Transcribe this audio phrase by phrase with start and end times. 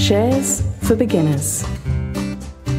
[0.00, 1.62] Shares for beginners.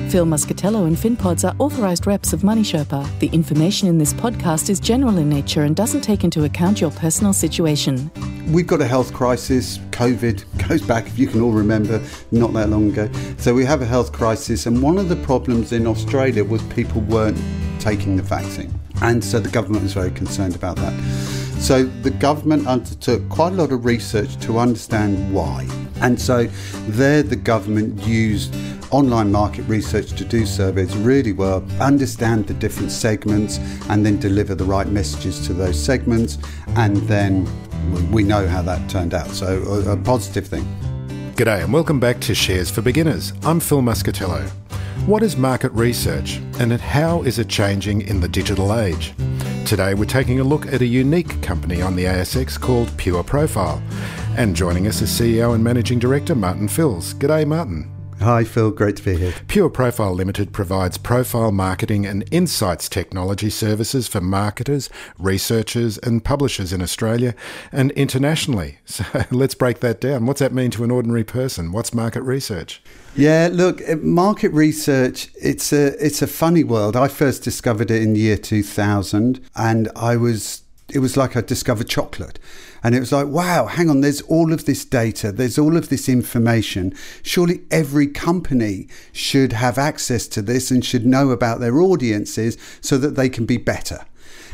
[0.09, 3.07] Phil Muscatello and FinPods are authorised reps of Money Sherpa.
[3.19, 6.89] The information in this podcast is general in nature and doesn't take into account your
[6.89, 8.09] personal situation.
[8.51, 9.77] We've got a health crisis.
[9.91, 13.07] COVID goes back, if you can all remember, not that long ago.
[13.37, 17.01] So we have a health crisis, and one of the problems in Australia was people
[17.01, 17.39] weren't
[17.79, 18.73] taking the vaccine.
[19.03, 21.40] And so the government was very concerned about that.
[21.61, 25.67] So the government undertook quite a lot of research to understand why.
[26.01, 26.47] And so
[26.87, 28.55] there the government used
[28.89, 34.55] online market research to do surveys really well, understand the different segments, and then deliver
[34.55, 36.39] the right messages to those segments.
[36.69, 37.47] And then
[38.11, 39.27] we know how that turned out.
[39.27, 40.65] So a, positive thing.
[41.35, 43.33] G'day and welcome back to Shares for Beginners.
[43.43, 44.49] I'm Phil Muscatello.
[45.05, 49.13] What is market research and how is it changing in the digital age?
[49.65, 53.81] Today we're taking a look at a unique company on the ASX called Pure Profile.
[54.35, 57.13] And joining us is CEO and Managing Director Martin Filz.
[57.13, 57.89] G'day, Martin.
[58.19, 58.69] Hi, Phil.
[58.69, 59.33] Great to be here.
[59.47, 66.71] Pure Profile Limited provides profile marketing and insights technology services for marketers, researchers, and publishers
[66.71, 67.33] in Australia
[67.71, 68.77] and internationally.
[68.85, 70.25] So let's break that down.
[70.25, 71.71] What's that mean to an ordinary person?
[71.71, 72.83] What's market research?
[73.15, 76.95] Yeah, look, uh, market research, it's a it's a funny world.
[76.95, 81.41] I first discovered it in the year 2000 and I was it was like I
[81.41, 82.39] discovered chocolate.
[82.83, 85.89] And it was like, wow, hang on, there's all of this data, there's all of
[85.89, 86.95] this information.
[87.21, 92.97] Surely every company should have access to this and should know about their audiences so
[92.97, 94.05] that they can be better.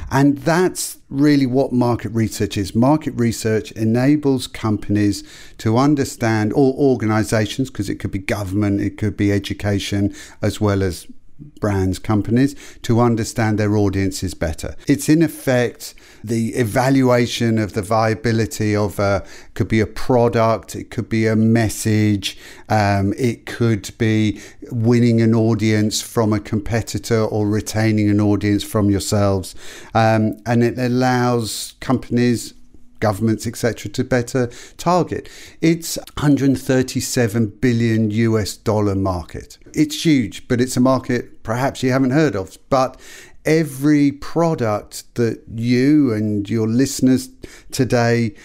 [0.10, 2.74] And that's really what market research is.
[2.74, 5.24] Market research enables companies
[5.58, 10.82] to understand, or organizations, because it could be government, it could be education, as well
[10.82, 11.08] as
[11.40, 14.76] brands, companies, to understand their audiences better.
[14.88, 15.94] It's in effect
[16.24, 21.36] the evaluation of the viability of a could be a product, it could be a
[21.36, 22.38] message,
[22.70, 28.90] um, it could be winning an audience from a competitor or retaining an audience from
[28.90, 29.56] yourselves,
[29.94, 32.54] um, and it allows companies
[33.00, 35.30] governments, etc., to better target.
[35.62, 39.58] It's 137 billion US dollar market.
[39.74, 42.58] It's huge, but it's a market perhaps you haven't heard of.
[42.70, 43.00] But
[43.46, 47.30] every product that you and your listeners
[47.72, 48.36] today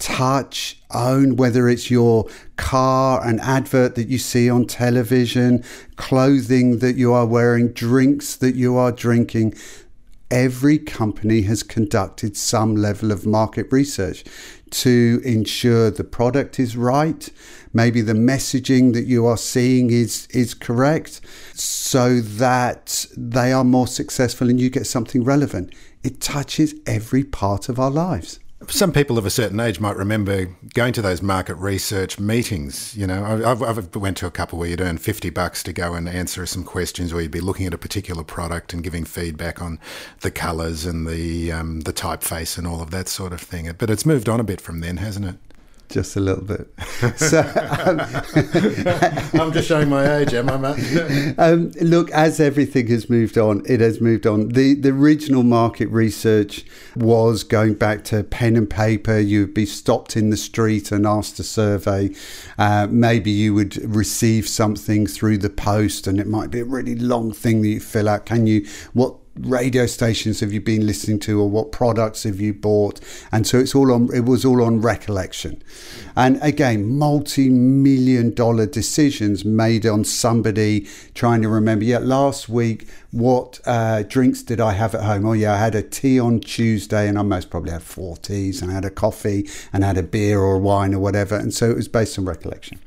[0.00, 5.62] touch, own, whether it's your car, an advert that you see on television,
[5.96, 9.54] clothing that you are wearing, drinks that you are drinking.
[10.30, 14.24] Every company has conducted some level of market research
[14.70, 17.28] to ensure the product is right,
[17.72, 21.20] maybe the messaging that you are seeing is is correct
[21.54, 25.74] so that they are more successful and you get something relevant.
[26.02, 30.46] It touches every part of our lives some people of a certain age might remember
[30.74, 32.96] going to those market research meetings.
[32.96, 35.94] You know, I've, I've went to a couple where you'd earn fifty bucks to go
[35.94, 39.62] and answer some questions, or you'd be looking at a particular product and giving feedback
[39.62, 39.78] on
[40.20, 43.70] the colours and the um, the typeface and all of that sort of thing.
[43.78, 45.36] But it's moved on a bit from then, hasn't it?
[45.90, 46.68] Just a little bit.
[47.16, 48.00] So, um,
[49.40, 51.34] I'm just showing my age, am I, Matt?
[51.38, 54.48] um, look, as everything has moved on, it has moved on.
[54.48, 56.64] The the original market research
[56.94, 59.18] was going back to pen and paper.
[59.18, 62.10] You'd be stopped in the street and asked to survey.
[62.58, 66.94] Uh, maybe you would receive something through the post, and it might be a really
[66.94, 68.26] long thing that you fill out.
[68.26, 72.52] Can you what radio stations have you been listening to or what products have you
[72.52, 73.00] bought?
[73.32, 75.62] And so it's all on it was all on recollection.
[76.16, 83.60] And again multi-million dollar decisions made on somebody trying to remember yeah last week what
[83.66, 85.26] uh, drinks did i have at home?
[85.26, 88.62] Oh yeah i had a tea on tuesday and i most probably had four teas
[88.62, 91.36] and i had a coffee and I had a beer or wine or whatever.
[91.36, 92.78] And so it was based on recollection.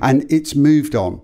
[0.00, 1.20] And it's moved on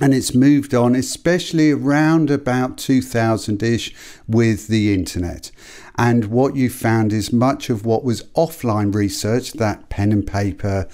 [0.00, 3.94] and it's moved on, especially around about 2000 ish
[4.28, 5.50] with the internet.
[5.98, 10.86] And what you found is much of what was offline research, that pen and paper,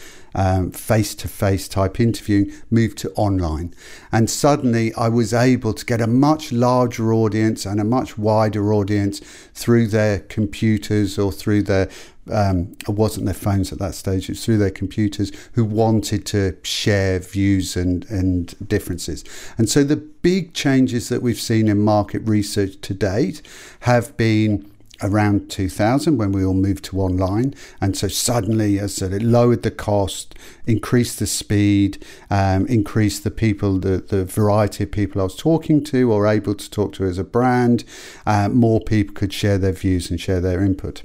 [0.70, 3.74] face to face type interviewing, moved to online.
[4.10, 8.72] And suddenly I was able to get a much larger audience and a much wider
[8.72, 9.20] audience
[9.54, 11.88] through their computers or through their
[12.30, 16.24] um, it wasn't their phones at that stage, it was through their computers who wanted
[16.26, 19.24] to share views and, and differences.
[19.58, 23.42] And so the big changes that we've seen in market research to date
[23.80, 24.70] have been
[25.02, 27.54] around 2000 when we all moved to online.
[27.80, 30.34] And so suddenly, as I said, it lowered the cost,
[30.66, 35.82] increased the speed, um, increased the people, the, the variety of people I was talking
[35.84, 37.84] to or able to talk to as a brand.
[38.26, 41.02] Uh, more people could share their views and share their input.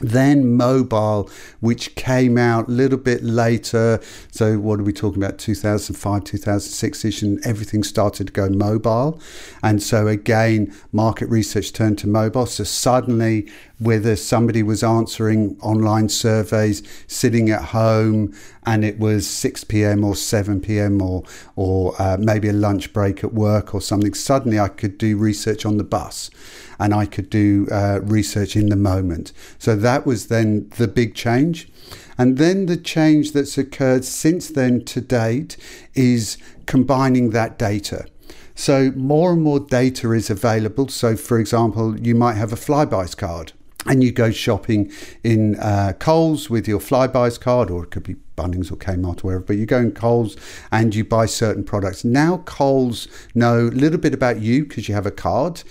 [0.00, 1.28] Then mobile,
[1.60, 4.00] which came out a little bit later.
[4.30, 5.38] So, what are we talking about?
[5.38, 9.20] 2005, 2006 ish, and everything started to go mobile.
[9.62, 12.46] And so, again, market research turned to mobile.
[12.46, 18.34] So, suddenly, whether somebody was answering online surveys sitting at home
[18.66, 20.04] and it was 6 p.m.
[20.04, 21.00] or 7 p.m.
[21.00, 21.22] or
[21.56, 24.14] or uh, maybe a lunch break at work or something.
[24.14, 26.30] Suddenly, I could do research on the bus,
[26.78, 29.32] and I could do uh, research in the moment.
[29.58, 31.68] So that was then the big change.
[32.18, 35.56] And then the change that's occurred since then to date
[35.94, 36.36] is
[36.66, 38.06] combining that data.
[38.56, 40.88] So more and more data is available.
[40.88, 43.52] So, for example, you might have a Flybuys card
[43.86, 44.92] and you go shopping
[45.22, 49.28] in uh, Coles with your Flybuys card, or it could be Bunnings or Kmart or
[49.28, 50.36] wherever, but you go in Coles
[50.70, 52.04] and you buy certain products.
[52.04, 55.62] Now Coles know a little bit about you because you have a card.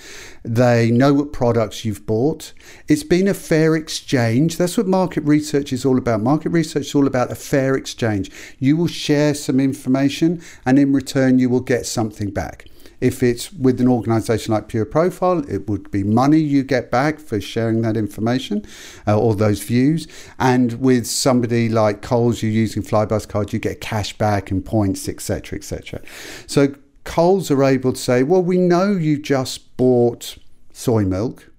[0.43, 2.53] They know what products you've bought.
[2.87, 4.57] It's been a fair exchange.
[4.57, 6.21] That's what market research is all about.
[6.21, 8.29] Market research is all about a fair exchange.
[8.59, 12.65] You will share some information and in return you will get something back.
[12.99, 17.19] If it's with an organization like Pure Profile, it would be money you get back
[17.19, 18.65] for sharing that information
[19.05, 20.07] uh, or those views.
[20.39, 25.07] And with somebody like Coles, you're using Flybuys cards, you get cash back and points,
[25.07, 26.01] etc., etc.
[26.47, 26.73] So
[27.03, 30.37] Coles are able to say, well, we know you just bought
[30.73, 31.49] soy milk.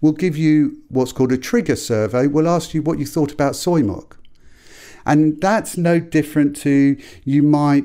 [0.00, 2.26] We'll give you what's called a trigger survey.
[2.26, 4.18] We'll ask you what you thought about soy milk.
[5.04, 7.84] And that's no different to you might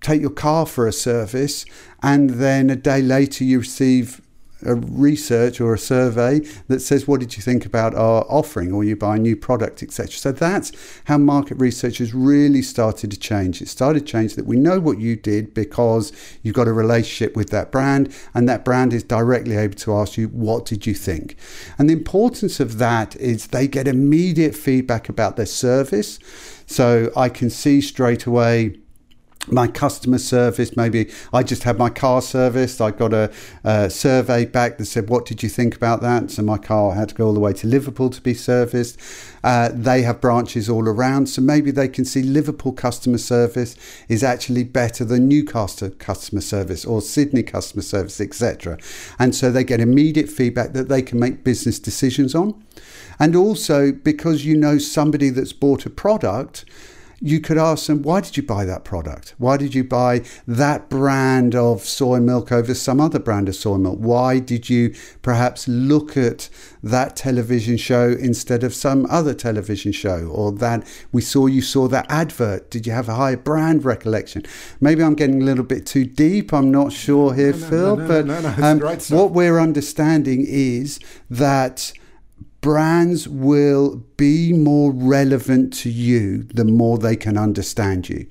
[0.00, 1.64] take your car for a service
[2.02, 4.20] and then a day later you receive
[4.66, 8.72] a research or a survey that says what did you think about our offering?
[8.72, 10.72] Or you buy a new product etc so that's
[11.04, 13.62] how market research has really started to change.
[13.62, 16.12] It started to change that we know what you did because
[16.42, 20.16] you've got a relationship with that brand and that brand is directly able to ask
[20.16, 21.36] you what did you think?
[21.78, 26.18] And the importance of that is they get immediate feedback about their service.
[26.66, 28.76] So i can see straight away
[29.46, 30.76] my customer service.
[30.76, 32.80] Maybe I just had my car serviced.
[32.80, 33.32] I got a,
[33.64, 36.30] a, survey back that said, What did you think about that?
[36.30, 39.00] So my car had to go all the way to Liverpool to be serviced.
[39.42, 41.26] Uh, they have branches all around.
[41.28, 43.76] So maybe they can see Liverpool customer service
[44.08, 48.78] is actually better than Newcastle customer service or Sydney customer service, etc.
[49.18, 52.62] And so they get immediate feedback that they can make business decisions on.
[53.20, 56.64] And also because you know somebody that's bought a product
[57.20, 59.34] you could ask them, why did you buy that product?
[59.38, 63.76] Why did you buy that brand of soy milk over some other brand of soy
[63.76, 63.98] milk?
[63.98, 66.48] Why did you perhaps look at
[66.82, 70.28] that television show instead of some other television show?
[70.28, 72.70] Or that we saw you saw that advert.
[72.70, 74.44] Did you have a higher brand recollection?
[74.80, 76.52] Maybe I'm getting a little bit too deep.
[76.52, 77.96] I'm not sure here, no, no, Phil.
[77.96, 81.92] No, but um, what we're understanding is that
[82.68, 88.26] brands will be more relevant to you the more they can understand you.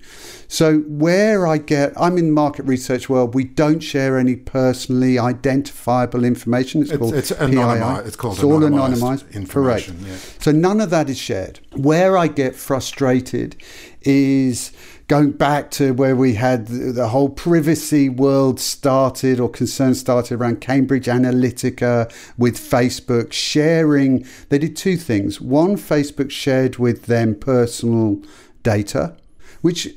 [0.47, 3.33] So where I get, I'm in market research world.
[3.33, 6.83] We don't share any personally identifiable information.
[6.83, 8.05] It's, it's called it's anonymized.
[8.05, 9.33] It's called it's all anonymized.
[9.33, 9.95] Information.
[9.95, 10.07] Correct.
[10.07, 10.39] Yeah.
[10.39, 11.59] So none of that is shared.
[11.75, 13.55] Where I get frustrated
[14.03, 14.71] is
[15.07, 20.59] going back to where we had the, whole privacy world started or concern started around
[20.59, 24.25] Cambridge Analytica with Facebook sharing.
[24.49, 25.39] They did two things.
[25.39, 28.21] One, Facebook shared with them personal
[28.63, 29.15] data.
[29.61, 29.89] Which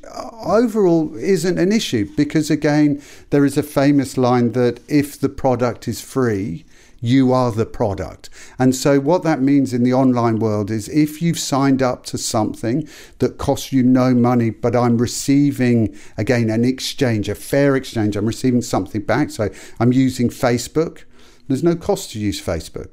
[0.43, 5.87] overall isn't an issue because, again, there is a famous line that if the product
[5.87, 6.65] is free,
[7.01, 8.29] you are the product.
[8.59, 12.19] And so, what that means in the online world is if you've signed up to
[12.19, 12.89] something
[13.19, 18.27] that costs you no money, but I'm receiving, again, an exchange, a fair exchange, I'm
[18.27, 19.31] receiving something back.
[19.31, 21.05] So, I'm using Facebook.
[21.49, 22.93] There's no cost to use Facebook.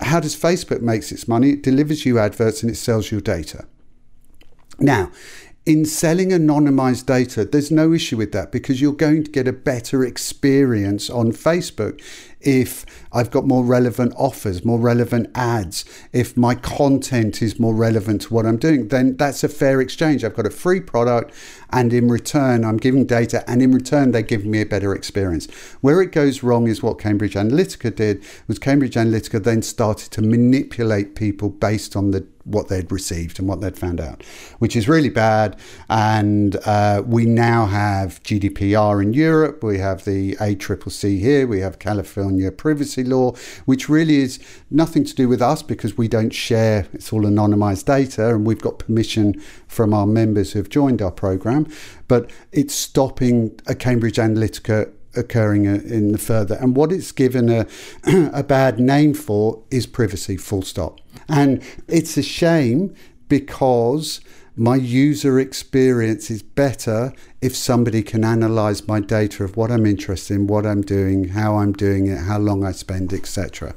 [0.00, 1.50] How does Facebook make its money?
[1.50, 3.66] It delivers you adverts and it sells your data.
[4.78, 5.10] Now,
[5.66, 9.52] in selling anonymized data, there's no issue with that because you're going to get a
[9.52, 12.02] better experience on Facebook
[12.40, 18.22] if I've got more relevant offers, more relevant ads, if my content is more relevant
[18.22, 20.24] to what I'm doing, then that's a fair exchange.
[20.24, 21.34] I've got a free product
[21.72, 25.46] and in return I'm giving data and in return they're giving me a better experience.
[25.80, 30.22] Where it goes wrong is what Cambridge Analytica did was Cambridge Analytica then started to
[30.22, 34.22] manipulate people based on the what they'd received and what they'd found out,
[34.58, 35.58] which is really bad.
[35.88, 41.78] And uh, we now have GDPR in Europe, we have the ACCC here, we have
[41.78, 43.32] California privacy law,
[43.64, 44.38] which really is
[44.70, 48.60] nothing to do with us because we don't share, it's all anonymized data, and we've
[48.60, 51.66] got permission from our members who have joined our program.
[52.08, 56.56] But it's stopping a Cambridge Analytica occurring uh, in the further.
[56.56, 57.66] And what it's given a,
[58.32, 61.00] a bad name for is privacy, full stop.
[61.28, 62.94] And it's a shame
[63.28, 64.20] because
[64.60, 70.34] my user experience is better if somebody can analyze my data of what I'm interested
[70.34, 73.74] in, what I'm doing, how I'm doing it, how long I spend, etc.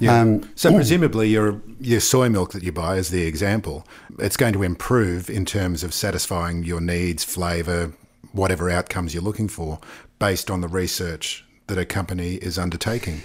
[0.00, 0.18] Yeah.
[0.18, 3.86] Um, so presumably your your soy milk that you buy is the example,
[4.18, 7.92] it's going to improve in terms of satisfying your needs, flavor,
[8.32, 9.80] whatever outcomes you're looking for
[10.18, 13.20] based on the research that a company is undertaking.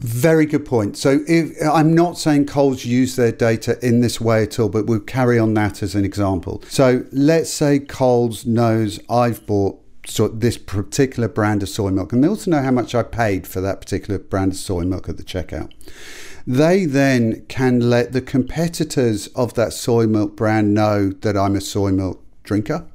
[0.00, 0.96] Very good point.
[0.96, 4.86] So if, I'm not saying Coles use their data in this way at all, but
[4.86, 6.62] we'll carry on that as an example.
[6.68, 12.24] So let's say Coles knows I've bought so this particular brand of soy milk, and
[12.24, 15.18] they also know how much I paid for that particular brand of soy milk at
[15.18, 15.70] the checkout.
[16.46, 21.60] They then can let the competitors of that soy milk brand know that I'm a
[21.60, 22.86] soy milk drinker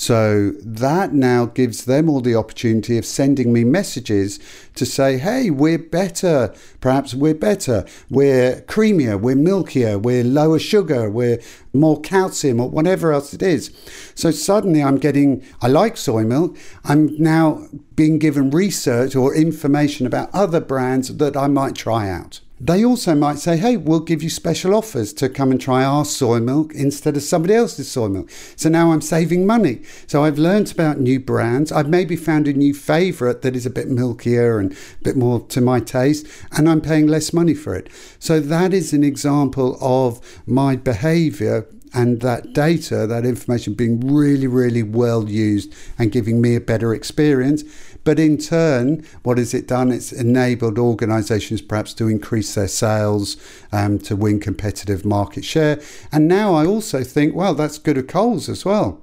[0.00, 4.38] so that now gives them all the opportunity of sending me messages
[4.76, 6.54] to say, hey, we're better.
[6.80, 7.84] Perhaps we're better.
[8.08, 9.20] We're creamier.
[9.20, 10.00] We're milkier.
[10.00, 11.10] We're lower sugar.
[11.10, 11.40] We're
[11.72, 13.76] more calcium or whatever else it is.
[14.14, 16.56] So suddenly I'm getting, I like soy milk.
[16.84, 22.38] I'm now being given research or information about other brands that I might try out.
[22.60, 26.04] They also might say, hey, we'll give you special offers to come and try our
[26.04, 28.30] soy milk instead of somebody else's soy milk.
[28.56, 29.82] So now I'm saving money.
[30.08, 31.70] So I've learned about new brands.
[31.70, 35.40] I've maybe found a new favourite that is a bit milkier and a bit more
[35.40, 37.88] to my taste, and I'm paying less money for it.
[38.18, 44.46] So that is an example of my behaviour and that data, that information being really,
[44.46, 47.62] really well used and giving me a better experience
[48.08, 49.92] but in turn, what has it done?
[49.92, 53.36] It's enabled organisations perhaps to increase their sales,
[53.70, 55.78] um, to win competitive market share.
[56.10, 59.02] And now I also think, well, that's good at Coles as well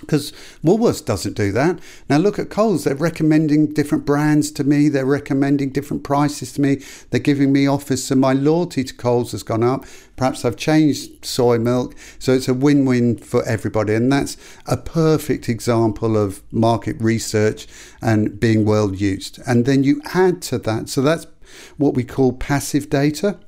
[0.00, 0.32] because
[0.64, 1.78] Woolworths doesn't do that.
[2.08, 4.88] Now look at Coles; they're recommending different brands to me.
[4.88, 6.82] They're recommending different prices to me.
[7.10, 9.84] They're giving me offers, so my loyalty to Coles has gone up.
[10.16, 15.48] Perhaps I've changed soy milk, so it's a win-win for everybody, and that's a perfect
[15.48, 17.66] example of market research
[18.02, 19.40] and being well used.
[19.46, 21.26] And then you add to that, so that's
[21.78, 23.38] what we call passive data,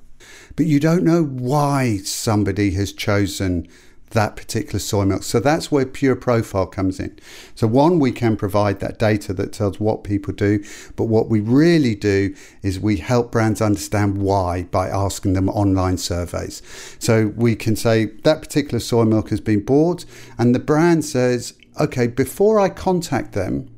[0.56, 3.68] but you don't know why somebody has chosen
[4.12, 5.22] that particular soy milk.
[5.22, 7.18] So that's where Pure Profile comes in.
[7.54, 10.64] So, one, we can provide that data that tells what people do,
[10.96, 15.98] but what we really do is we help brands understand why by asking them online
[15.98, 16.62] surveys.
[16.98, 20.04] So, we can say that particular soy milk has been bought,
[20.38, 23.68] and the brand says, okay, before I contact them,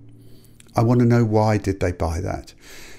[0.76, 2.52] I want to know why did they buy that.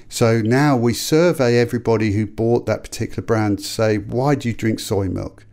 [0.08, 4.54] So now we survey everybody who bought that particular brand to say, why do you
[4.56, 5.45] drink soy milk?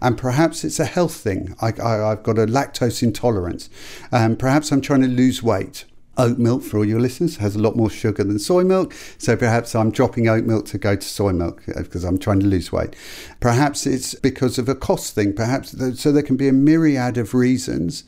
[0.00, 1.54] And perhaps it's a health thing.
[1.60, 3.68] I, have got a lactose intolerance,
[4.10, 5.84] and perhaps I'm trying to lose weight.
[6.18, 9.36] Oat milk, for all your listeners, has a lot more sugar than soy milk, so
[9.36, 12.46] perhaps I'm dropping oat milk to go to soy milk because uh, I'm trying to
[12.46, 12.94] lose weight.
[13.38, 17.32] Perhaps it's because of a cost thing, perhaps, so there can be a myriad of
[17.32, 18.04] reasons.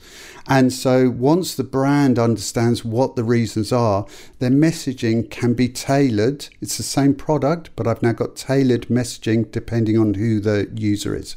[0.46, 4.04] And so once the brand understands what the reasons are,
[4.40, 6.48] their messaging can be tailored.
[6.60, 11.14] It's the same product, but I've now got tailored messaging depending on who the user
[11.14, 11.36] is.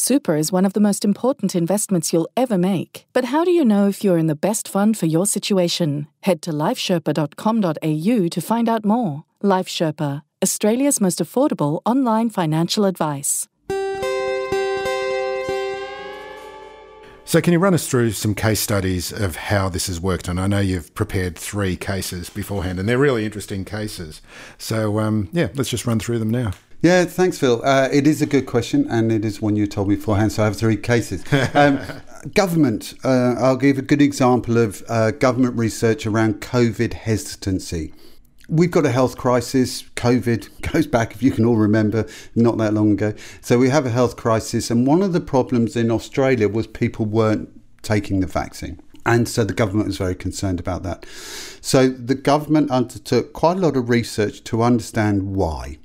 [0.00, 3.08] Super is one of the most important investments you'll ever make.
[3.12, 6.06] But how do you know if you're in the best fund for your situation?
[6.20, 9.24] Head to lifesherpa.com.au to find out more.
[9.42, 13.48] Life Sherpa, Australia's most affordable online financial advice.
[17.24, 20.28] So, can you run us through some case studies of how this has worked?
[20.28, 24.22] And I know you've prepared three cases beforehand, and they're really interesting cases.
[24.58, 26.52] So, um, yeah, let's just run through them now.
[26.80, 27.60] Yeah, thanks, Phil.
[27.64, 30.42] Uh, it is a good question, and it is one you told me beforehand, so
[30.42, 31.24] I have three cases.
[31.52, 31.80] Um,
[32.34, 37.92] government, uh, I'll give a good example of uh, government research around COVID hesitancy.
[38.48, 39.82] We've got a health crisis.
[39.96, 42.06] COVID goes back, if you can all remember,
[42.36, 43.12] not that long ago.
[43.40, 47.06] So we have a health crisis, and one of the problems in Australia was people
[47.06, 47.50] weren't
[47.82, 48.80] taking the vaccine.
[49.04, 51.06] And so the government was very concerned about that.
[51.60, 55.78] So the government undertook quite a lot of research to understand why.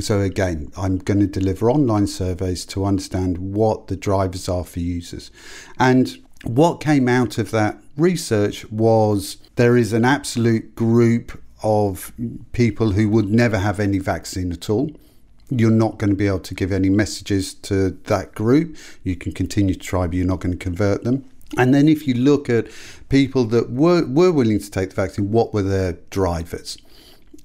[0.00, 4.80] So again, I'm going to deliver online surveys to understand what the drivers are for
[4.80, 5.30] users.
[5.78, 12.12] And what came out of that research was there is an absolute group of
[12.52, 14.90] people who would never have any vaccine at all.
[15.50, 18.76] You're not going to be able to give any messages to that group.
[19.04, 21.28] You can continue to try, but you're not going to convert them.
[21.58, 22.68] And then if you look at
[23.10, 26.78] people that were, were willing to take the vaccine, what were their drivers?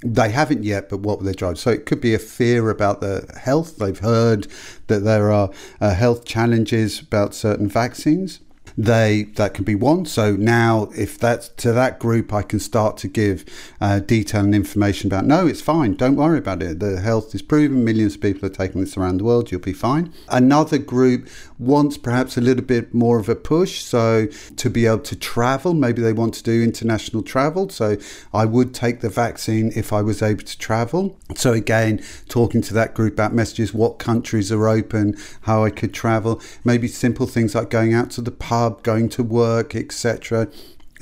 [0.01, 1.61] They haven't yet, but what were they drivers?
[1.61, 3.77] So it could be a fear about the health.
[3.77, 4.47] They've heard
[4.87, 5.49] that there are
[5.81, 8.39] uh, health challenges about certain vaccines
[8.77, 10.05] they that can be one.
[10.05, 13.43] So now, if that's to that group, I can start to give
[13.81, 15.25] uh, detail and information about.
[15.25, 15.95] No, it's fine.
[15.95, 16.79] Don't worry about it.
[16.79, 17.83] The health is proven.
[17.83, 19.51] Millions of people are taking this around the world.
[19.51, 20.13] You'll be fine.
[20.29, 23.81] Another group wants perhaps a little bit more of a push.
[23.81, 27.69] So to be able to travel, maybe they want to do international travel.
[27.69, 27.97] So
[28.31, 31.17] I would take the vaccine if I was able to travel.
[31.35, 35.93] So again, talking to that group about messages, what countries are open, how I could
[35.95, 40.47] travel, maybe simple things like going out to the pub pub, going to work, etc.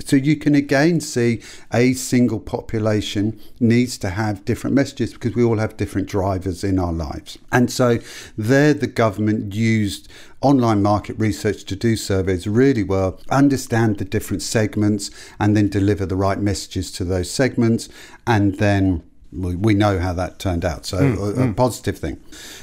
[0.05, 1.41] So you can again see
[1.73, 6.79] a single population needs to have different messages because we all have different drivers in
[6.79, 7.37] our lives.
[7.49, 7.99] And so
[8.37, 10.09] there the government used
[10.41, 16.05] online market research to do surveys really well, understand the different segments and then deliver
[16.05, 17.87] the right messages to those segments
[18.27, 20.85] and then we know how that turned out.
[20.85, 21.55] So, mm, a, a mm.
[21.55, 22.21] positive thing.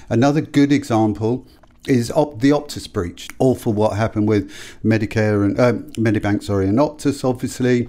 [0.08, 1.46] Another good example
[1.86, 3.28] is op- the Optus breach.
[3.38, 4.50] Awful what happened with
[4.84, 7.88] Medicare and uh, Medibank, sorry, and Optus, obviously,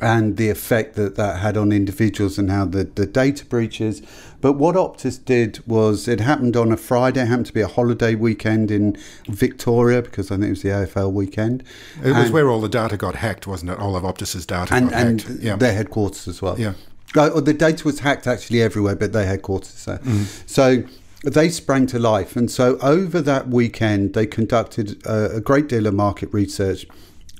[0.00, 4.02] and the effect that that had on individuals and how the, the data breaches.
[4.40, 7.68] But what Optus did was it happened on a Friday, it happened to be a
[7.68, 8.96] holiday weekend in
[9.26, 11.62] Victoria because I think it was the AFL weekend.
[12.02, 13.78] It was and, where all the data got hacked, wasn't it?
[13.78, 15.40] All of Optus's data and, got and hacked.
[15.40, 15.56] Yeah.
[15.56, 16.58] their headquarters as well.
[16.58, 16.74] Yeah.
[17.16, 19.98] Uh, the data was hacked actually everywhere, but their headquarters there.
[19.98, 20.48] Mm.
[20.50, 20.82] So
[21.24, 22.36] they sprang to life.
[22.36, 26.86] And so over that weekend, they conducted a, a great deal of market research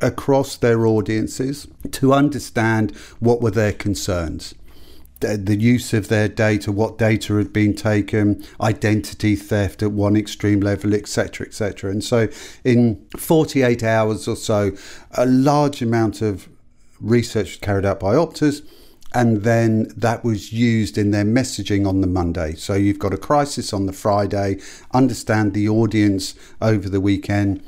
[0.01, 4.55] across their audiences to understand what were their concerns
[5.21, 10.61] the use of their data, what data had been taken, identity theft at one extreme
[10.61, 11.91] level, etc., etc.
[11.91, 12.29] And so,
[12.63, 14.73] in 48 hours or so,
[15.13, 16.49] a large amount of
[17.01, 18.67] research carried out by Optus
[19.15, 22.55] and then that was used in their messaging on the Monday.
[22.57, 24.61] So you've got a crisis on the Friday,
[24.93, 27.63] understand the audience over the weekend,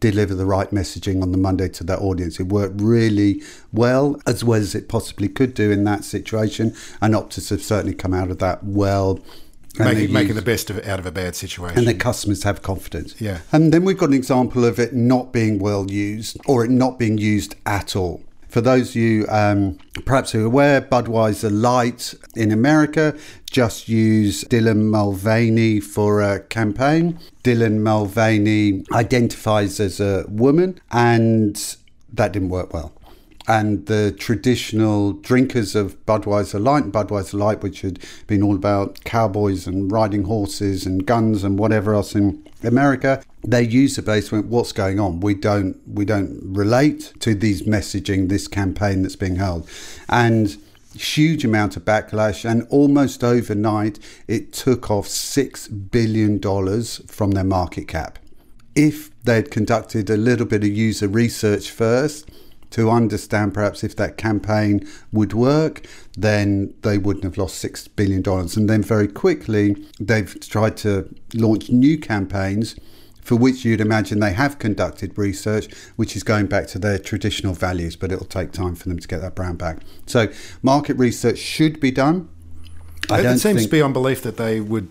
[0.00, 2.40] deliver the right messaging on the Monday to that audience.
[2.40, 3.40] It worked really
[3.72, 7.94] well, as well as it possibly could do in that situation, and Optus have certainly
[7.94, 9.20] come out of that well.
[9.78, 11.78] Making, making the best of it out of a bad situation.
[11.78, 13.18] And the customers have confidence.
[13.20, 13.38] Yeah.
[13.52, 16.98] And then we've got an example of it not being well used or it not
[16.98, 18.20] being used at all.
[18.50, 23.16] For those of you um, perhaps who are aware, Budweiser Light in America
[23.48, 27.20] just used Dylan Mulvaney for a campaign.
[27.44, 31.76] Dylan Mulvaney identifies as a woman, and
[32.12, 32.92] that didn't work well
[33.48, 39.66] and the traditional drinkers of Budweiser Light Budweiser Light, which had been all about cowboys
[39.66, 44.72] and riding horses and guns and whatever else in America, their user base went, "What's
[44.72, 45.20] going on?
[45.20, 49.68] We don't we don't relate to these messaging, this campaign that's being held,"
[50.08, 50.56] and
[50.94, 57.44] huge amount of backlash and almost overnight it took off 6 billion dollars from their
[57.44, 58.18] market cap
[58.74, 62.28] if they'd conducted a little bit of user research first
[62.70, 68.22] to understand perhaps if that campaign would work, then they wouldn't have lost $6 billion.
[68.26, 72.76] And then very quickly, they've tried to launch new campaigns
[73.22, 77.54] for which you'd imagine they have conducted research, which is going back to their traditional
[77.54, 79.78] values, but it'll take time for them to get that brand back.
[80.06, 80.28] So,
[80.62, 82.28] market research should be done.
[83.10, 83.70] I it seems think...
[83.70, 84.88] beyond belief that they would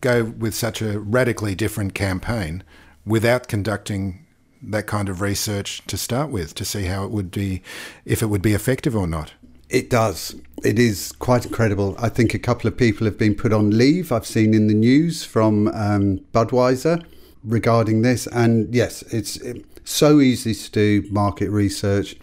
[0.00, 2.62] go with such a radically different campaign
[3.06, 4.23] without conducting
[4.70, 7.62] that kind of research to start with to see how it would be,
[8.04, 9.32] if it would be effective or not.
[9.70, 10.36] It does.
[10.62, 11.96] It is quite incredible.
[11.98, 14.12] I think a couple of people have been put on leave.
[14.12, 17.04] I've seen in the news from um, Budweiser
[17.42, 18.26] regarding this.
[18.28, 19.38] And yes, it's
[19.84, 22.16] so easy to do market research.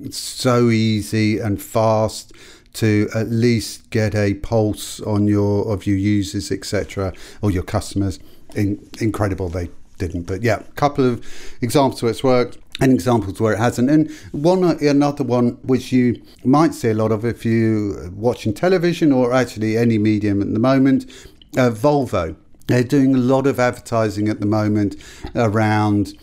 [0.00, 2.32] It's so easy and fast
[2.74, 8.18] to at least get a pulse on your of your users, etc., or your customers.
[8.54, 11.24] In, incredible they didn't, but yeah, a couple of
[11.60, 13.90] examples where it's worked and examples where it hasn't.
[13.90, 19.12] And one another one which you might see a lot of if you watching television
[19.12, 21.06] or actually any medium at the moment,
[21.56, 22.36] uh, Volvo.
[22.66, 24.96] They're doing a lot of advertising at the moment
[25.36, 26.14] around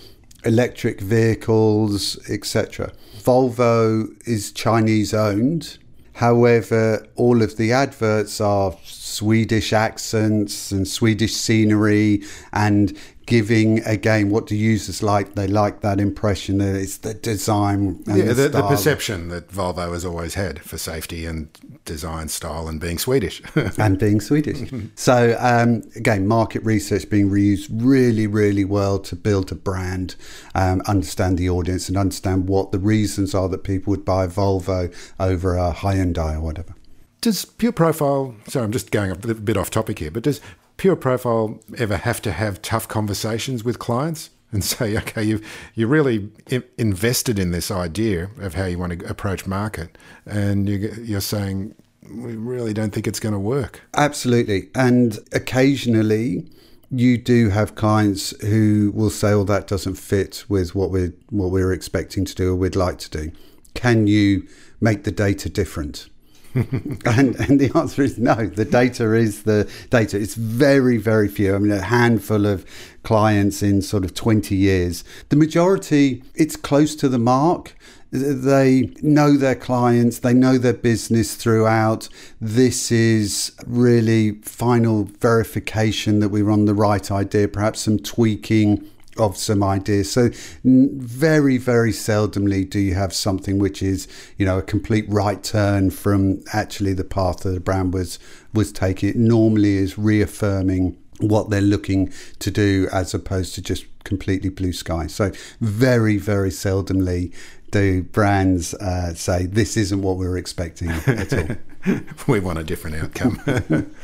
[0.44, 2.92] electric vehicles, etc.
[3.18, 5.78] Volvo is Chinese owned.
[6.14, 14.48] However, all of the adverts are Swedish accents and Swedish scenery and giving again what
[14.48, 15.36] do users like?
[15.36, 19.94] They like that impression that it's the design yeah the, the, the, perception that volvo
[19.94, 21.50] has always had for safety and
[21.86, 23.42] design style and being swedish.
[23.78, 24.70] And being swedish.
[24.96, 30.16] So um, again market research being reused really really well to build a brand
[30.56, 34.94] um, understand the audience and understand what the reasons are that people would buy volvo
[35.20, 36.76] over a Hyundai or whatever.
[37.22, 40.42] Does Pure Profile, sorry, I'm just going a bit off topic here, but does
[40.78, 45.88] Pure Profile ever have to have tough conversations with clients and say, okay, you've you
[45.88, 46.30] really
[46.78, 51.76] invested in this idea of how you want to approach market, and you're saying
[52.10, 53.82] we really don't think it's going to work.
[53.96, 56.48] Absolutely, and occasionally
[56.92, 61.52] you do have clients who will say, "Oh, that doesn't fit with what we're what
[61.52, 63.32] we're expecting to do or we'd like to do."
[63.74, 64.48] Can you
[64.80, 66.08] make the data different?
[67.06, 68.46] and, and the answer is no.
[68.46, 70.20] The data is the data.
[70.20, 71.56] It's very, very few.
[71.56, 72.66] I mean, a handful of
[73.02, 75.04] clients in sort of 20 years.
[75.30, 77.76] The majority, it's close to the mark.
[78.12, 82.10] They know their clients, they know their business throughout.
[82.40, 89.38] This is really final verification that we're on the right idea, perhaps some tweaking of
[89.38, 90.12] some ideas.
[90.12, 90.30] So
[90.64, 95.92] very, very seldomly do you have something which is, you know, a complete right turn
[95.92, 98.20] from actually the path that the brand was
[98.54, 99.10] was taking.
[99.10, 104.74] It normally is reaffirming what they're looking to do as opposed to just completely blue
[104.74, 105.08] sky.
[105.08, 107.34] So very, very seldomly
[107.72, 112.02] do brands uh, say this isn't what we were expecting at all.
[112.28, 113.42] we want a different outcome.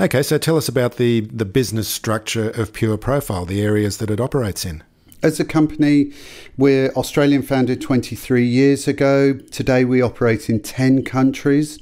[0.00, 4.10] Okay, so tell us about the, the business structure of Pure Profile, the areas that
[4.10, 4.82] it operates in.
[5.22, 6.12] As a company,
[6.56, 9.34] we're Australian founded 23 years ago.
[9.34, 11.78] Today we operate in 10 countries.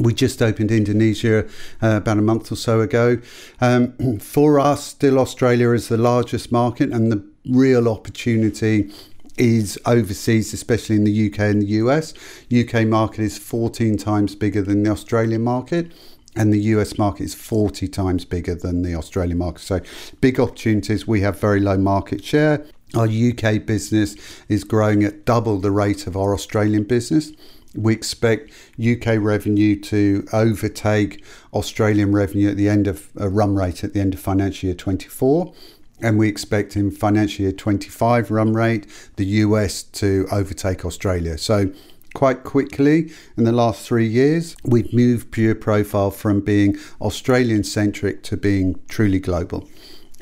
[0.00, 1.46] We just opened Indonesia
[1.80, 3.18] uh, about a month or so ago.
[3.60, 8.90] Um, for us, still Australia is the largest market, and the real opportunity
[9.38, 12.14] is overseas, especially in the UK and the US.
[12.52, 15.92] UK market is 14 times bigger than the Australian market
[16.36, 19.62] and the US market is 40 times bigger than the Australian market.
[19.62, 19.80] So,
[20.20, 21.06] big opportunities.
[21.06, 22.64] We have very low market share.
[22.94, 24.16] Our UK business
[24.48, 27.32] is growing at double the rate of our Australian business.
[27.74, 33.82] We expect UK revenue to overtake Australian revenue at the end of a run rate
[33.82, 35.52] at the end of financial year 24
[36.00, 41.38] and we expect in financial year 25 run rate the US to overtake Australia.
[41.38, 41.72] So
[42.14, 44.56] quite quickly in the last three years.
[44.64, 49.68] We've moved Pure Profile from being Australian centric to being truly global.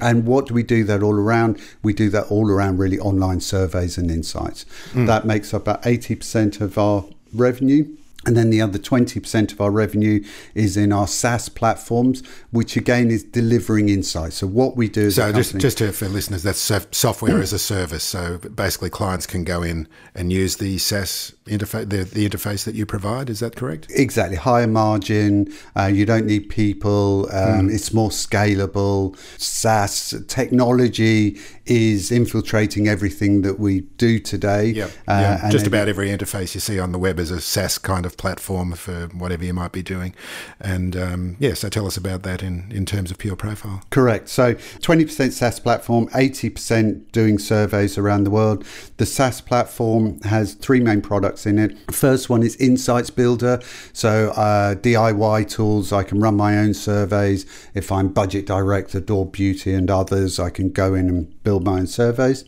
[0.00, 1.60] And what do we do that all around?
[1.82, 4.66] We do that all around really online surveys and insights.
[4.92, 5.06] Mm.
[5.06, 7.96] That makes up about 80% of our revenue.
[8.24, 10.24] And then the other 20% of our revenue
[10.54, 14.36] is in our SaaS platforms, which again is delivering insights.
[14.36, 16.60] So what we do So just, just to, for listeners, that's
[16.96, 18.04] software as a service.
[18.04, 22.74] So basically clients can go in and use the SaaS interface, the, the interface that
[22.74, 23.28] you provide.
[23.28, 23.86] Is that correct?
[23.90, 24.36] Exactly.
[24.36, 25.52] Higher margin.
[25.76, 27.26] Uh, you don't need people.
[27.32, 27.74] Um, mm.
[27.74, 29.16] It's more scalable.
[29.38, 34.66] SaaS technology is infiltrating everything that we do today.
[34.66, 34.90] Yep.
[35.06, 35.50] Uh, yeah.
[35.50, 38.72] Just about every interface you see on the web is a SaaS kind of platform
[38.72, 40.14] for whatever you might be doing.
[40.60, 43.82] And um, yeah, so tell us about that in, in terms of Pure Profile.
[43.90, 44.28] Correct.
[44.28, 48.64] So 20% SaaS platform, 80% doing surveys around the world.
[48.96, 51.76] The SaaS platform has three main products in it.
[51.92, 53.60] First one is Insights Builder.
[53.92, 57.46] So uh, DIY tools, I can run my own surveys.
[57.74, 61.80] If I'm budget director, Door Beauty and others, I can go in and build my
[61.80, 62.44] own surveys.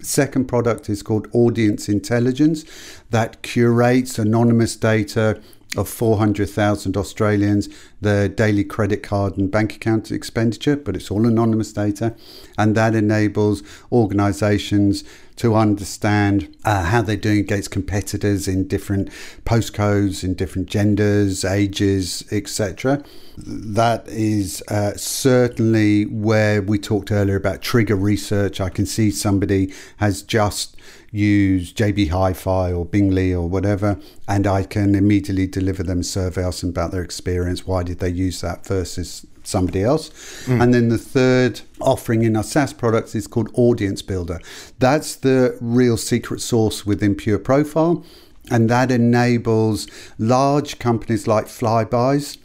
[0.00, 2.64] Second product is called Audience Intelligence
[3.10, 5.40] that curates anonymous data
[5.76, 7.68] of 400,000 Australians,
[8.00, 12.14] their daily credit card and bank account expenditure, but it's all anonymous data.
[12.58, 15.04] And that enables organizations
[15.36, 19.10] to understand uh, how they're doing against competitors in different
[19.44, 23.02] postcodes, in different genders, ages, etc.
[23.36, 28.60] That is uh, certainly where we talked earlier about trigger research.
[28.60, 30.76] I can see somebody has just
[31.10, 36.44] used JB Hi-Fi or Bingley or whatever, and I can immediately deliver them a survey,
[36.44, 37.66] ask about their experience.
[37.66, 40.10] Why did they use that versus somebody else.
[40.46, 40.62] Mm.
[40.62, 44.40] And then the third offering in our SaaS products is called Audience Builder.
[44.78, 48.04] That's the real secret sauce within Pure Profile.
[48.50, 49.86] And that enables
[50.18, 52.36] large companies like Flybuys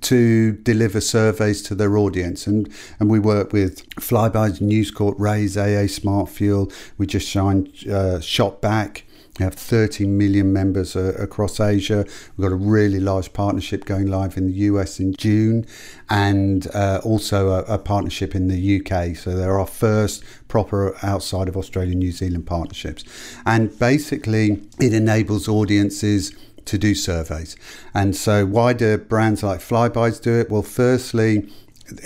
[0.00, 2.46] to deliver surveys to their audience.
[2.46, 6.70] And, and we work with Flybuys, News Corp, Raise, AA, Smart Fuel.
[6.98, 9.02] We just signed uh, Shopback.
[9.38, 12.04] We have 30 million members uh, across Asia.
[12.36, 15.64] We've got a really large partnership going live in the US in June
[16.10, 19.16] and uh, also a, a, partnership in the UK.
[19.16, 23.04] So they're our first proper outside of Australia New Zealand partnerships.
[23.46, 26.32] And basically, it enables audiences
[26.66, 27.56] to do surveys.
[27.94, 30.50] And so, why do brands like Flybuys do it?
[30.50, 31.48] Well, firstly,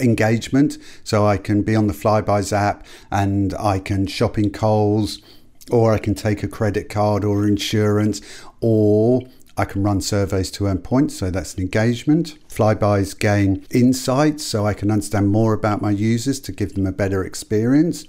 [0.00, 0.78] engagement.
[1.04, 5.20] So I can be on the Flybuys app and I can shop in Coles,
[5.70, 8.20] or I can take a credit card or insurance,
[8.60, 9.22] or
[9.56, 12.38] I can run surveys to earn points, so that's an engagement.
[12.48, 16.92] Flybuys gain insights, so I can understand more about my users to give them a
[16.92, 18.04] better experience.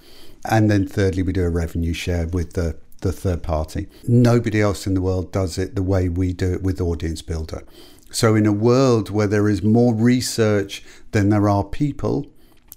[0.50, 3.88] And then thirdly, we do a revenue share with the the third party.
[4.08, 7.63] Nobody else in the world does it the way we do it with Audience Builder.
[8.10, 12.26] So, in a world where there is more research than there are people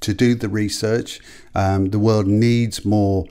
[0.00, 1.20] to do the research,
[1.54, 3.26] um, the world needs more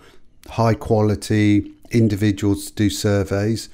[0.48, 3.70] high quality individuals to do surveys.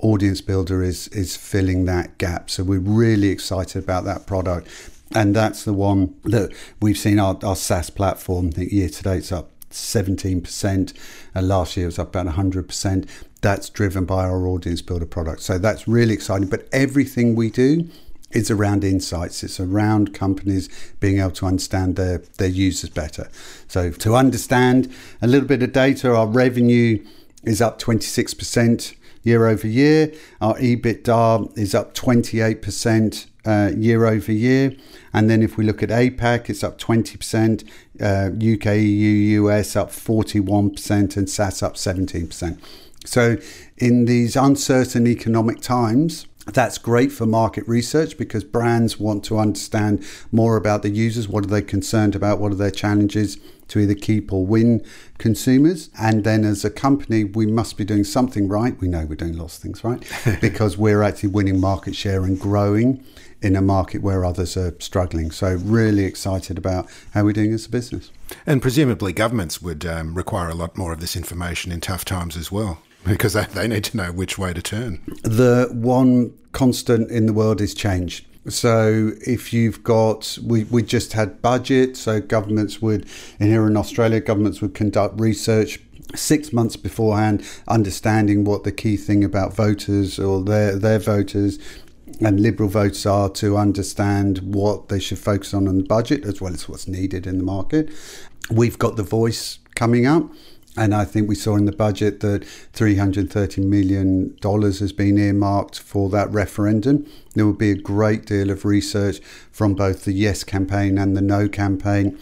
[0.00, 2.50] Audience Builder is is filling that gap.
[2.50, 4.68] So we're really excited about that product.
[5.14, 9.02] And that's the one that we've seen our, our SaaS platform, I think year to
[9.02, 10.92] date's up 17%.
[11.34, 13.08] and last year it was up about 100%.
[13.40, 15.42] That's driven by our Audience Builder product.
[15.42, 16.48] So that's really exciting.
[16.48, 17.88] But everything we do
[18.30, 19.42] is around insights.
[19.42, 20.68] It's around companies
[21.00, 23.28] being able to understand their, their users better.
[23.68, 27.04] So to understand a little bit of data, our revenue
[27.44, 30.12] is up 26% year over year.
[30.40, 34.76] Our EBITDA is up 28% uh, year over year.
[35.12, 37.64] And then if we look at APAC, it's up 20%,
[38.00, 42.58] uh, UK, EU, US up 41%, and SaaS up 17%.
[43.04, 43.38] So
[43.78, 50.04] in these uncertain economic times, that's great for market research because brands want to understand
[50.32, 51.28] more about the users.
[51.28, 52.38] What are they concerned about?
[52.38, 53.36] What are their challenges
[53.68, 54.84] to either keep or win
[55.18, 55.90] consumers?
[56.00, 58.78] And then as a company, we must be doing something right.
[58.80, 60.02] We know we're doing lots of things right
[60.40, 63.04] because we're actually winning market share and growing
[63.40, 65.30] in a market where others are struggling.
[65.30, 68.10] So, really excited about how we're doing as a business.
[68.46, 72.36] And presumably, governments would um, require a lot more of this information in tough times
[72.36, 75.00] as well because they they need to know which way to turn.
[75.22, 78.24] The one constant in the world is change.
[78.48, 83.06] So if you've got, we, we just had budget, so governments would,
[83.38, 85.80] and here in Australia, governments would conduct research
[86.14, 91.58] six months beforehand, understanding what the key thing about voters or their their voters
[92.20, 96.40] and Liberal votes are to understand what they should focus on in the budget as
[96.40, 97.90] well as what's needed in the market.
[98.50, 100.28] We've got the voice coming up.
[100.78, 106.08] And I think we saw in the budget that $330 million has been earmarked for
[106.10, 107.04] that referendum.
[107.34, 109.18] There will be a great deal of research
[109.50, 112.16] from both the Yes campaign and the No campaign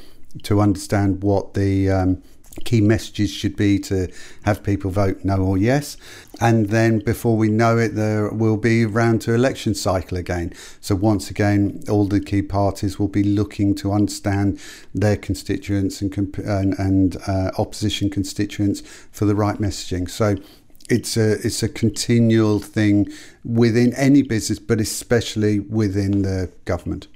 [0.45, 2.23] to understand what the um,
[2.65, 4.09] key messages should be to
[4.45, 5.97] have people vote no or yes.
[6.41, 10.53] And then before we know it, there will be round to election cycle again.
[10.81, 14.61] So once again, all the key parties will be looking to understand
[14.95, 20.11] their constituents and and, and uh, opposition constituents for the right messaging.
[20.11, 20.37] So
[20.89, 23.09] it's a it's a continual thing
[23.45, 27.09] within any business, but especially within the government.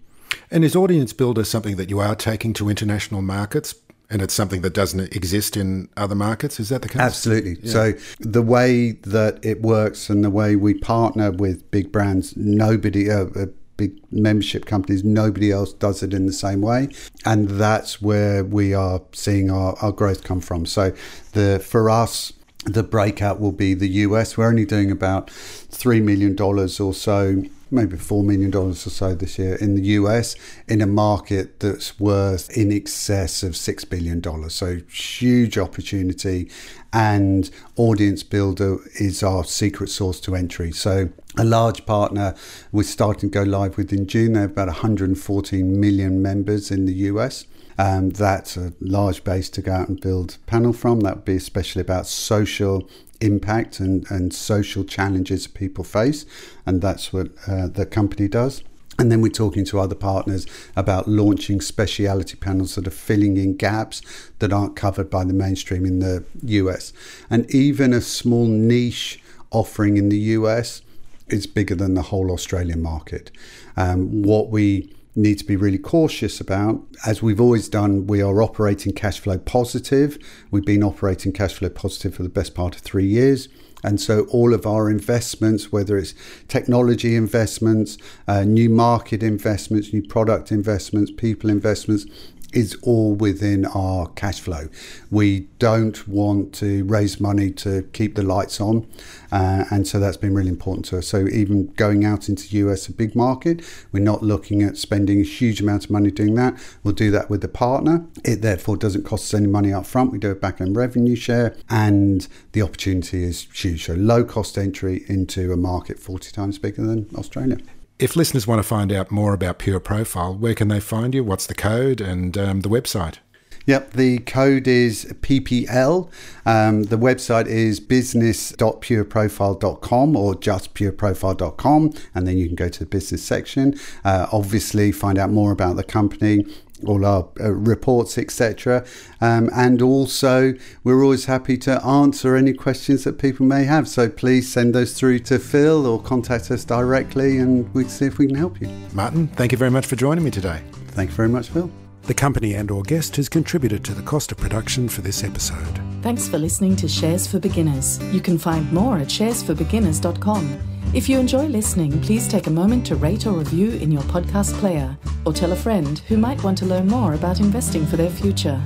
[0.51, 3.75] And is Audience Builder something that you are taking to international markets?
[4.11, 6.59] And it's something that doesn't exist in other markets.
[6.59, 7.01] Is that the case?
[7.01, 7.57] Absolutely.
[7.63, 7.73] Yeah.
[7.73, 13.11] So the way that it works and the way we partner with big brands, nobody.
[13.11, 13.47] Uh, uh,
[13.77, 16.87] big membership companies, nobody else does it in the same way.
[17.25, 20.67] And that's where we are seeing our, our growth come from.
[20.67, 20.93] So
[21.33, 22.35] the for us,
[22.67, 24.37] the breakout will be the US.
[24.37, 29.55] We're only doing about $3 million or so maybe $4 million or so this year
[29.57, 30.37] in the US
[30.69, 34.51] in a market that's worth in excess of $6 billion.
[34.51, 36.51] So, huge opportunity.
[36.93, 40.73] And Audience Builder is our secret source to entry.
[40.73, 42.35] So, a large partner
[42.73, 44.33] we're starting to go live with in June.
[44.33, 47.47] They have about 114 million members in the US.
[47.79, 51.01] Um, that's a large base to go out and build panel from.
[51.01, 52.89] That would be especially about social
[53.21, 56.27] impact and, and social challenges people face.
[56.67, 58.63] And that's what uh, the company does.
[58.99, 63.57] And then we're talking to other partners about launching speciality panels that are filling in
[63.57, 64.03] gaps
[64.41, 66.93] that aren't covered by the mainstream in the US.
[67.31, 69.19] And even a small niche
[69.51, 70.83] offering in the US
[71.29, 73.31] is bigger than the whole Australian market.
[73.77, 76.83] Um, what we need to be really cautious about.
[77.07, 80.19] As we've always done, we are operating cash flow positive.
[80.51, 83.49] We've been operating cash flow positive for the best part of three years.
[83.83, 86.15] And so, all of our investments, whether it's
[86.49, 87.97] technology investments,
[88.29, 92.05] uh, new market investments, new product investments, people investments,
[92.53, 94.69] is all within our cash flow.
[95.11, 98.87] We don't want to raise money to keep the lights on,
[99.31, 101.09] uh, and so that's been really important to us.
[101.09, 105.21] So even going out into the US, a big market, we're not looking at spending
[105.21, 106.59] a huge amount of money doing that.
[106.83, 108.07] We'll do that with the partner.
[108.25, 110.13] It therefore doesn't cost us any money up front.
[110.13, 113.87] We do a back end revenue share, and the opportunity is huge.
[113.87, 117.59] So low cost entry into a market 40 times bigger than Australia.
[118.01, 121.23] If listeners want to find out more about Pure Profile, where can they find you?
[121.23, 123.19] What's the code and um, the website?
[123.67, 126.11] Yep, the code is PPL.
[126.47, 132.87] Um, the website is business.pureprofile.com or just pureprofile.com, and then you can go to the
[132.87, 133.79] business section.
[134.03, 136.47] Uh, obviously, find out more about the company
[136.87, 138.85] all our uh, reports, etc.
[139.21, 143.89] Um, and also, we're always happy to answer any questions that people may have.
[143.89, 148.19] So please send those through to Phil or contact us directly, and we'll see if
[148.19, 148.69] we can help you.
[148.93, 150.63] Martin, thank you very much for joining me today.
[150.89, 151.71] Thank you very much, Phil.
[152.03, 155.81] The company and or guest has contributed to the cost of production for this episode.
[156.03, 158.03] Thanks for listening to Shares for Beginners.
[158.13, 160.80] You can find more at sharesforbeginners.com.
[160.93, 164.55] If you enjoy listening, please take a moment to rate or review in your podcast
[164.55, 168.11] player or tell a friend who might want to learn more about investing for their
[168.11, 168.61] future.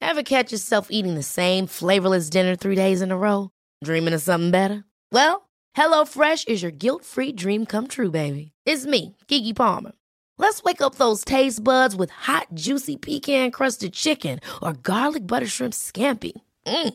[0.00, 3.50] Ever catch yourself eating the same flavorless dinner three days in a row?
[3.84, 4.84] Dreaming of something better?
[5.12, 8.52] Well, HelloFresh is your guilt free dream come true, baby.
[8.66, 9.92] It's me, Keke Palmer.
[10.36, 15.46] Let's wake up those taste buds with hot, juicy pecan crusted chicken or garlic butter
[15.46, 16.32] shrimp scampi.
[16.66, 16.94] Mm.